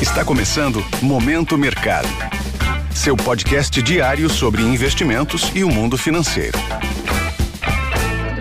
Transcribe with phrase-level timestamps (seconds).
[0.00, 2.06] Está começando Momento Mercado.
[2.94, 6.58] Seu podcast diário sobre investimentos e o mundo financeiro.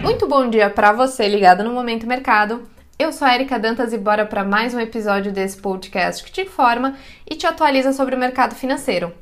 [0.00, 2.62] Muito bom dia para você ligado no Momento Mercado.
[2.96, 6.42] Eu sou a Erika Dantas e bora para mais um episódio desse podcast que te
[6.42, 6.96] informa
[7.28, 9.12] e te atualiza sobre o mercado financeiro.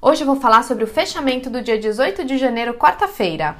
[0.00, 3.56] Hoje eu vou falar sobre o fechamento do dia 18 de janeiro, quarta-feira.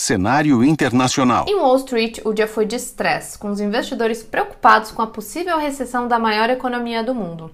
[0.00, 1.44] Cenário internacional.
[1.48, 5.58] Em Wall Street, o dia foi de estresse, com os investidores preocupados com a possível
[5.58, 7.50] recessão da maior economia do mundo.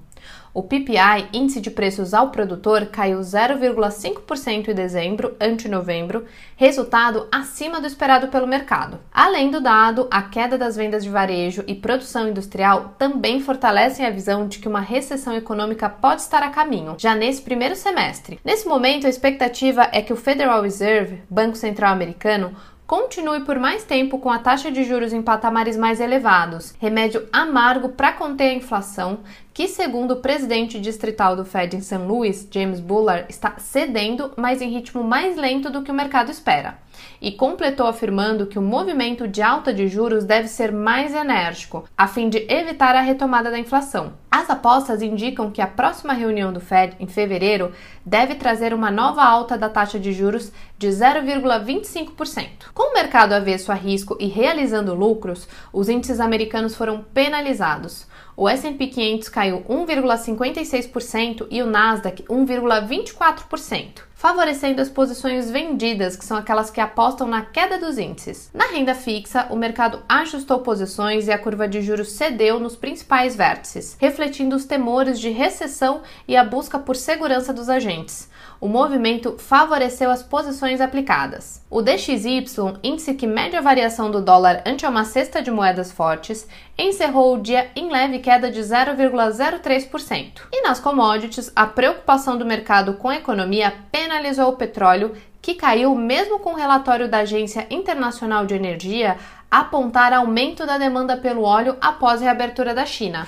[0.54, 7.80] O PPI, índice de preços ao produtor, caiu 0,5% em dezembro ante novembro, resultado acima
[7.80, 9.00] do esperado pelo mercado.
[9.12, 14.10] Além do dado, a queda das vendas de varejo e produção industrial também fortalecem a
[14.10, 18.38] visão de que uma recessão econômica pode estar a caminho, já nesse primeiro semestre.
[18.44, 22.54] Nesse momento, a expectativa é que o Federal Reserve, Banco Central Americano,
[22.86, 27.88] continue por mais tempo com a taxa de juros em patamares mais elevados, remédio amargo
[27.88, 29.20] para conter a inflação,
[29.54, 31.98] que, segundo o presidente distrital do Fed em St.
[31.98, 36.78] Louis, James Bullard, está cedendo, mas em ritmo mais lento do que o mercado espera.
[37.20, 42.08] E completou afirmando que o movimento de alta de juros deve ser mais enérgico, a
[42.08, 44.14] fim de evitar a retomada da inflação.
[44.28, 47.70] As apostas indicam que a próxima reunião do Fed, em fevereiro,
[48.04, 52.72] deve trazer uma nova alta da taxa de juros de 0,25%.
[52.74, 58.08] Com o mercado avesso a risco e realizando lucros, os índices americanos foram penalizados.
[58.36, 66.38] O S&P 500 caiu 1,56% e o Nasdaq 1,24% favorecendo as posições vendidas, que são
[66.38, 68.48] aquelas que apostam na queda dos índices.
[68.54, 73.36] Na renda fixa, o mercado ajustou posições e a curva de juros cedeu nos principais
[73.36, 78.30] vértices, refletindo os temores de recessão e a busca por segurança dos agentes.
[78.64, 81.60] O movimento favoreceu as posições aplicadas.
[81.68, 86.48] O DXY, índice que mede a variação do dólar ante uma cesta de moedas fortes,
[86.78, 90.44] encerrou o dia em leve queda de 0,03%.
[90.50, 95.94] E nas commodities, a preocupação do mercado com a economia penalizou o petróleo, que caiu
[95.94, 99.18] mesmo com o relatório da Agência Internacional de Energia
[99.50, 103.26] apontar aumento da demanda pelo óleo após a reabertura da China.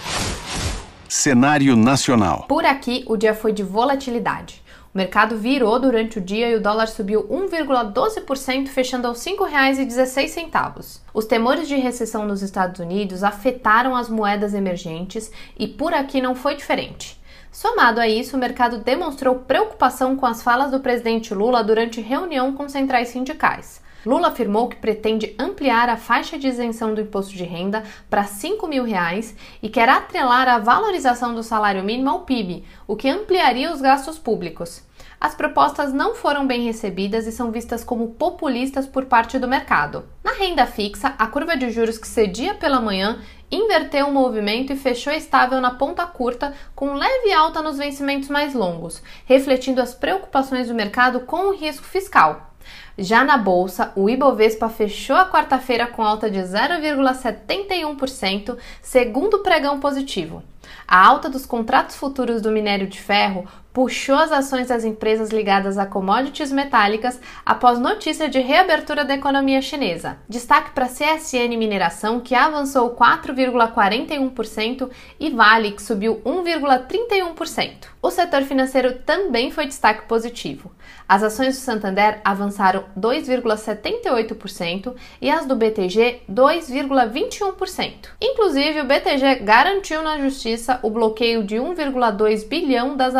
[1.06, 2.47] Cenário nacional.
[2.48, 4.64] Por aqui, o dia foi de volatilidade.
[4.96, 11.00] O mercado virou durante o dia e o dólar subiu 1,12%, fechando aos R$ 5,16.
[11.12, 16.34] Os temores de recessão nos Estados Unidos afetaram as moedas emergentes e por aqui não
[16.34, 17.20] foi diferente.
[17.52, 22.54] Somado a isso, o mercado demonstrou preocupação com as falas do presidente Lula durante reunião
[22.54, 23.84] com centrais sindicais.
[24.06, 28.66] Lula afirmou que pretende ampliar a faixa de isenção do imposto de renda para 5
[28.68, 33.70] mil reais e quer atrelar a valorização do salário mínimo ao PIB, o que ampliaria
[33.70, 34.85] os gastos públicos.
[35.21, 40.04] As propostas não foram bem recebidas e são vistas como populistas por parte do mercado.
[40.22, 43.19] Na renda fixa, a curva de juros que cedia pela manhã
[43.50, 48.54] inverteu o movimento e fechou estável na ponta curta, com leve alta nos vencimentos mais
[48.54, 52.53] longos, refletindo as preocupações do mercado com o risco fiscal.
[52.98, 60.43] Já na bolsa, o Ibovespa fechou a quarta-feira com alta de 0,71%, segundo pregão positivo.
[60.88, 65.76] A alta dos contratos futuros do minério de ferro puxou as ações das empresas ligadas
[65.76, 70.16] a commodities metálicas após notícia de reabertura da economia chinesa.
[70.26, 74.88] Destaque para CSN Mineração, que avançou 4,41%,
[75.20, 77.88] e Vale, que subiu 1,31%.
[78.00, 80.72] O setor financeiro também foi destaque positivo.
[81.09, 88.09] As ações do Santander avançaram 2,78% e as do BTG 2,21%.
[88.20, 93.15] Inclusive, o BTG garantiu na justiça o bloqueio de 1,2 bilhão das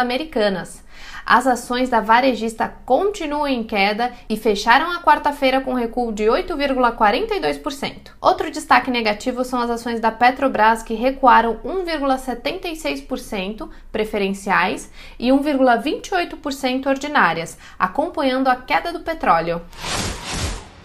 [0.47, 0.84] americanas.
[1.25, 8.11] As ações da varejista continuam em queda e fecharam a quarta-feira com recuo de 8,42%.
[8.21, 17.59] Outro destaque negativo são as ações da Petrobras, que recuaram 1,76% preferenciais e 1,28% ordinárias,
[17.77, 19.61] acompanhando a queda do petróleo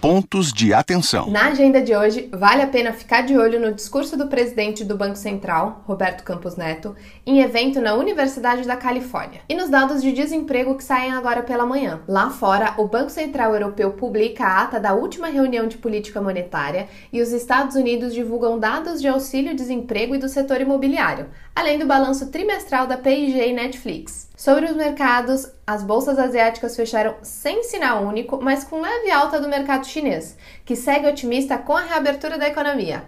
[0.01, 1.29] pontos de atenção.
[1.29, 4.97] Na agenda de hoje, vale a pena ficar de olho no discurso do presidente do
[4.97, 9.42] Banco Central, Roberto Campos Neto, em evento na Universidade da Califórnia.
[9.48, 12.01] E nos dados de desemprego que saem agora pela manhã.
[12.07, 16.88] Lá fora, o Banco Central Europeu publica a ata da última reunião de política monetária
[17.13, 22.31] e os Estados Unidos divulgam dados de auxílio-desemprego e do setor imobiliário, além do balanço
[22.31, 24.31] trimestral da P&G e Netflix.
[24.42, 29.48] Sobre os mercados, as bolsas asiáticas fecharam sem sinal único, mas com leve alta do
[29.48, 30.36] mercado chinês,
[30.66, 33.04] que segue otimista com a reabertura da economia.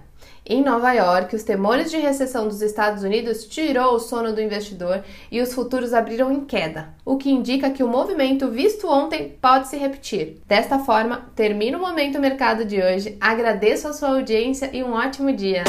[0.46, 5.04] Em Nova York, os temores de recessão dos Estados Unidos tirou o sono do investidor
[5.32, 9.70] e os futuros abriram em queda, o que indica que o movimento visto ontem pode
[9.70, 10.40] se repetir.
[10.46, 13.18] Desta forma, termina o Momento Mercado de hoje.
[13.20, 15.64] Agradeço a sua audiência e um ótimo dia!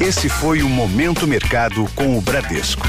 [0.00, 2.88] Esse foi o Momento Mercado com o Bradesco.